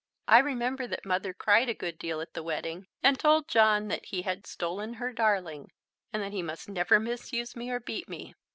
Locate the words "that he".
3.89-4.23, 6.23-6.41